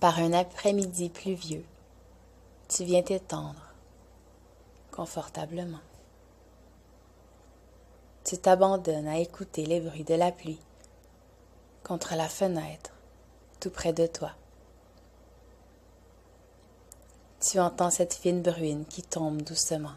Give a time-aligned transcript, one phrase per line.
[0.00, 1.64] Par un après-midi pluvieux,
[2.68, 3.72] tu viens t'étendre
[4.92, 5.80] confortablement.
[8.22, 10.60] Tu t'abandonnes à écouter les bruits de la pluie
[11.82, 12.92] contre la fenêtre
[13.58, 14.32] tout près de toi.
[17.40, 19.94] Tu entends cette fine bruine qui tombe doucement.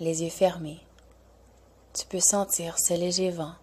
[0.00, 0.80] Les yeux fermés,
[1.92, 3.54] tu peux sentir ce léger vent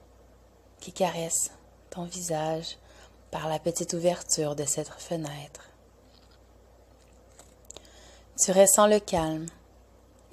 [0.80, 1.52] qui caresse
[1.90, 2.78] ton visage
[3.34, 5.68] par la petite ouverture de cette fenêtre.
[8.38, 9.48] Tu ressens le calme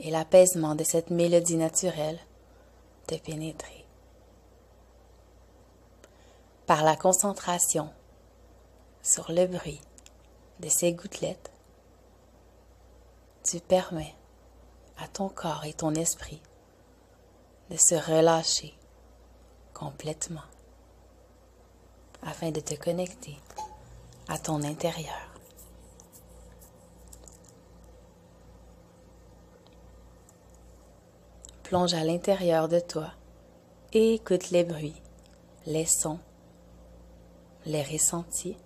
[0.01, 2.19] et l'apaisement de cette mélodie naturelle
[3.07, 3.87] te pénétrer.
[6.67, 7.89] Par la concentration
[9.03, 9.81] sur le bruit
[10.61, 11.51] de ces gouttelettes,
[13.45, 14.15] tu permets
[14.99, 16.43] à ton corps et ton esprit
[17.71, 18.75] de se relâcher
[19.73, 20.43] complètement
[22.23, 23.37] afin de te connecter
[24.29, 25.31] à ton intérieur.
[31.63, 33.13] Plonge à l'intérieur de toi
[33.93, 35.01] et écoute les bruits,
[35.67, 36.19] les sons,
[37.65, 38.57] les ressentis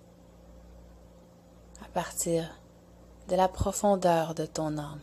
[1.83, 2.49] à partir
[3.27, 5.01] de la profondeur de ton âme.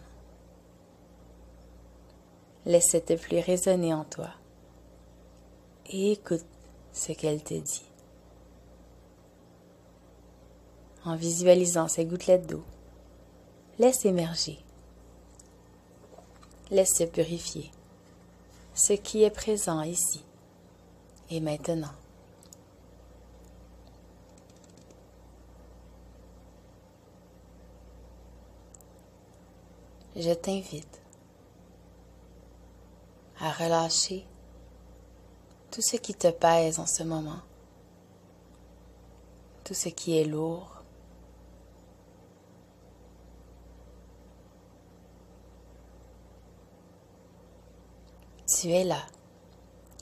[2.67, 4.31] Laisse cette pluie résonner en toi
[5.87, 6.45] et écoute
[6.93, 7.92] ce qu'elle te dit.
[11.05, 12.63] En visualisant ces gouttelettes d'eau,
[13.79, 14.59] laisse émerger,
[16.71, 17.71] laisse se purifier
[18.75, 20.25] ce qui est présent ici
[21.31, 21.93] et maintenant.
[30.15, 31.01] Je t'invite
[33.41, 34.27] à relâcher
[35.71, 37.41] tout ce qui te pèse en ce moment,
[39.65, 40.82] tout ce qui est lourd.
[48.61, 49.03] Tu es là,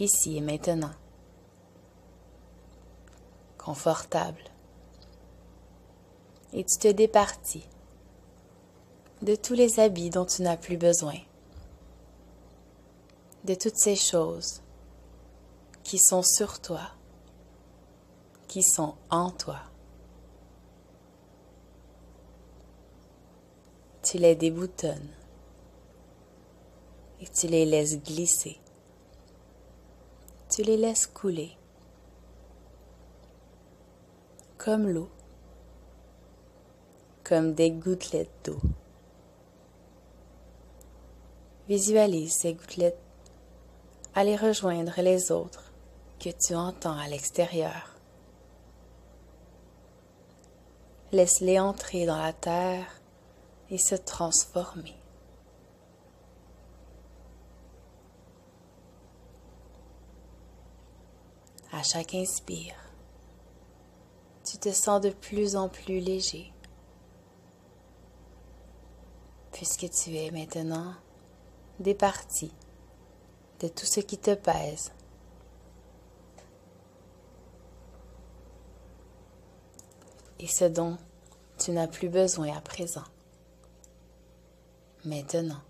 [0.01, 0.91] ici et maintenant,
[3.59, 4.43] confortable,
[6.53, 7.67] et tu te départis
[9.23, 11.19] de tous les habits dont tu n'as plus besoin,
[13.45, 14.63] de toutes ces choses
[15.85, 16.91] qui sont sur toi,
[18.49, 19.61] qui sont en toi.
[24.03, 25.20] Tu les déboutonnes
[27.21, 28.59] et tu les laisses glisser.
[30.49, 31.57] Tu les laisses couler
[34.59, 35.09] comme l'eau,
[37.25, 38.61] comme des gouttelettes d'eau.
[41.67, 43.01] Visualise ces gouttelettes
[44.15, 45.73] aller rejoindre les autres
[46.19, 47.97] que tu entends à l'extérieur.
[51.13, 53.01] Laisse-les entrer dans la terre
[53.71, 55.00] et se transformer.
[61.73, 62.75] À chaque inspire,
[64.45, 66.53] tu te sens de plus en plus léger,
[69.53, 70.95] puisque tu es maintenant
[71.79, 72.53] départi
[73.61, 74.91] de tout ce qui te pèse
[80.41, 80.99] et ce dont
[81.59, 83.05] tu n'as plus besoin à présent.
[85.05, 85.61] Maintenant.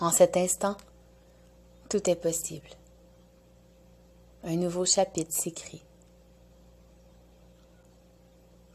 [0.00, 0.76] En cet instant,
[1.90, 2.70] tout est possible.
[4.44, 5.82] Un nouveau chapitre s'écrit.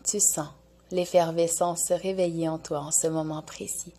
[0.03, 0.49] Tu sens
[0.91, 3.93] l'effervescence se réveiller en toi en ce moment précis.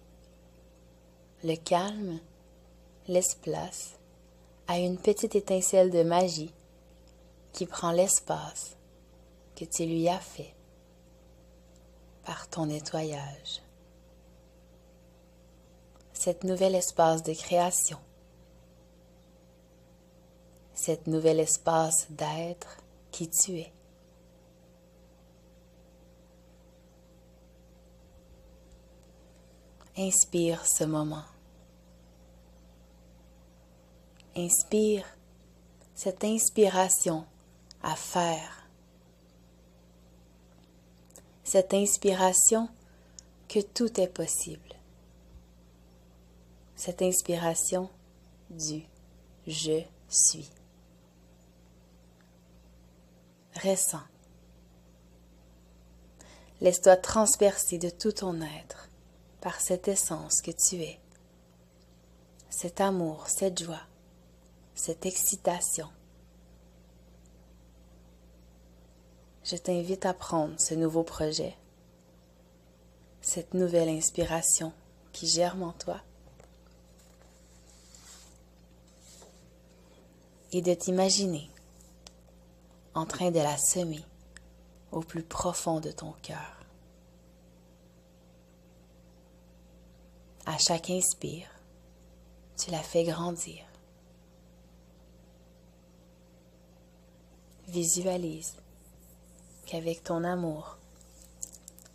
[1.42, 2.20] Le calme
[3.08, 3.94] laisse place
[4.68, 6.54] à une petite étincelle de magie
[7.52, 8.76] qui prend l'espace
[9.56, 10.54] que tu lui as fait
[12.24, 13.65] par ton nettoyage.
[16.26, 18.00] Cet nouvel espace de création,
[20.74, 22.78] cet nouvel espace d'être
[23.12, 23.72] qui tu es.
[29.96, 31.22] Inspire ce moment.
[34.34, 35.04] Inspire
[35.94, 37.24] cette inspiration
[37.84, 38.68] à faire.
[41.44, 42.68] Cette inspiration
[43.48, 44.75] que tout est possible.
[46.76, 47.88] Cette inspiration
[48.50, 48.82] du
[49.46, 50.50] je suis.
[53.62, 54.02] Ressens
[56.60, 58.88] Laisse-toi transpercer de tout ton être
[59.40, 60.98] par cette essence que tu es,
[62.50, 63.82] cet amour, cette joie,
[64.74, 65.88] cette excitation.
[69.44, 71.56] Je t'invite à prendre ce nouveau projet,
[73.22, 74.72] cette nouvelle inspiration
[75.12, 76.00] qui germe en toi
[80.52, 81.50] et de t'imaginer
[82.94, 84.04] en train de la semer
[84.92, 86.60] au plus profond de ton cœur.
[90.46, 91.48] À chaque inspire,
[92.56, 93.64] tu la fais grandir.
[97.68, 98.54] Visualise
[99.66, 100.78] qu'avec ton amour,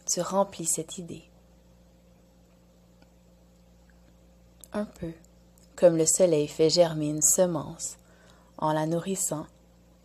[0.06, 1.24] tu remplis cette idée.
[4.74, 5.14] Un peu
[5.76, 7.98] comme le soleil fait germer une semence
[8.62, 9.48] en la nourrissant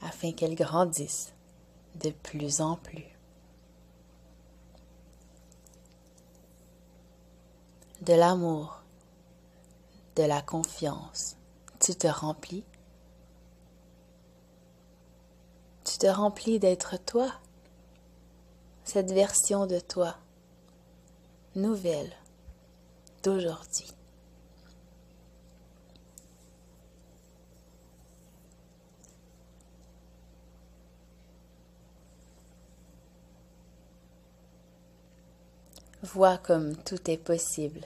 [0.00, 1.32] afin qu'elle grandisse
[1.96, 3.04] de plus en plus.
[8.02, 8.82] De l'amour,
[10.16, 11.36] de la confiance,
[11.80, 12.64] tu te remplis.
[15.84, 17.32] Tu te remplis d'être toi,
[18.84, 20.16] cette version de toi,
[21.54, 22.12] nouvelle
[23.22, 23.92] d'aujourd'hui.
[36.12, 37.80] Vois comme tout est possible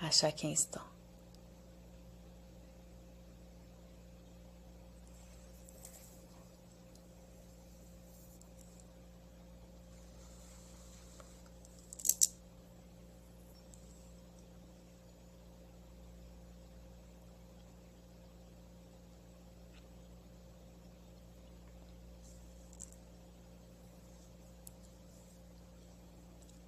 [0.00, 0.80] à chaque instant.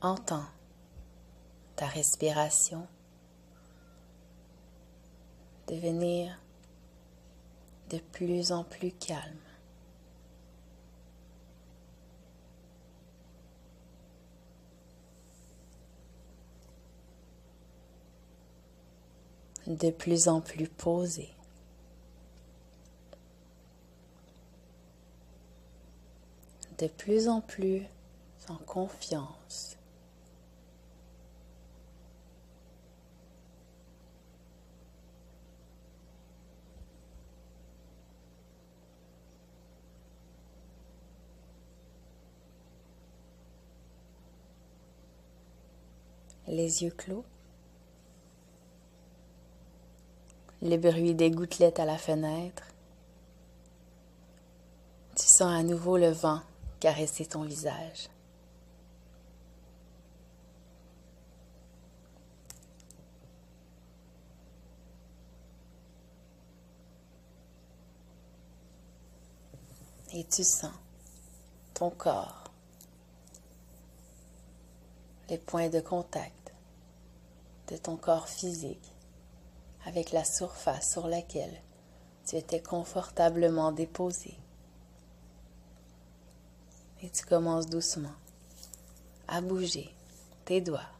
[0.03, 0.47] Entends
[1.77, 2.87] ta respiration
[5.69, 6.41] devenir
[7.91, 9.37] de plus en plus calme.
[19.67, 21.31] de plus en plus posé.
[26.79, 27.85] De plus en plus
[28.49, 29.77] en confiance.
[46.51, 47.25] Les yeux clos,
[50.63, 52.65] le bruit des gouttelettes à la fenêtre.
[55.17, 56.41] Tu sens à nouveau le vent
[56.81, 58.09] caresser ton visage.
[70.13, 70.73] Et tu sens
[71.75, 72.51] ton corps,
[75.29, 76.40] les points de contact
[77.71, 78.93] de ton corps physique
[79.87, 81.63] avec la surface sur laquelle
[82.27, 84.35] tu étais confortablement déposé.
[87.03, 88.13] Et tu commences doucement
[89.27, 89.95] à bouger
[90.45, 90.91] tes doigts,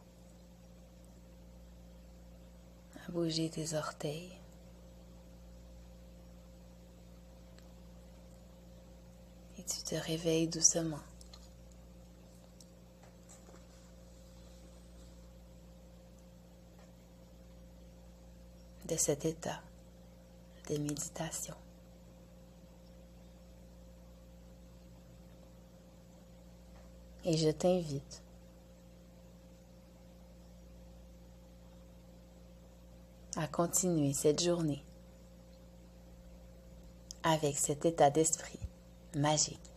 [3.07, 4.31] à bouger tes orteils.
[9.59, 10.99] Et tu te réveilles doucement.
[18.91, 19.61] De cet état
[20.69, 21.55] de méditation.
[27.23, 28.21] Et je t'invite
[33.37, 34.83] à continuer cette journée
[37.23, 38.59] avec cet état d'esprit
[39.15, 39.70] magique.